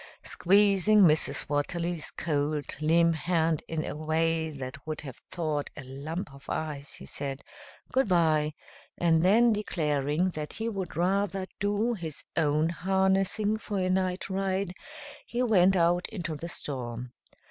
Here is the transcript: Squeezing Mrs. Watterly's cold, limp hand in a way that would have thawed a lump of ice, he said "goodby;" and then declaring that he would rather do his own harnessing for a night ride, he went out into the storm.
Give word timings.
Squeezing 0.23 1.01
Mrs. 1.01 1.47
Watterly's 1.47 2.09
cold, 2.09 2.75
limp 2.81 3.13
hand 3.13 3.61
in 3.67 3.85
a 3.85 3.95
way 3.95 4.49
that 4.49 4.83
would 4.87 5.01
have 5.01 5.17
thawed 5.29 5.69
a 5.77 5.83
lump 5.83 6.33
of 6.33 6.49
ice, 6.49 6.95
he 6.95 7.05
said 7.05 7.43
"goodby;" 7.91 8.55
and 8.97 9.21
then 9.21 9.53
declaring 9.53 10.29
that 10.31 10.53
he 10.53 10.67
would 10.67 10.95
rather 10.97 11.45
do 11.59 11.93
his 11.93 12.25
own 12.35 12.69
harnessing 12.69 13.57
for 13.59 13.77
a 13.77 13.91
night 13.91 14.27
ride, 14.27 14.73
he 15.27 15.43
went 15.43 15.75
out 15.75 16.09
into 16.09 16.35
the 16.35 16.49
storm. 16.49 17.13